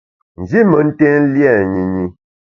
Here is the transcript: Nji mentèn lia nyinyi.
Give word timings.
Nji 0.41 0.59
mentèn 0.71 1.21
lia 1.33 1.53
nyinyi. 1.73 2.05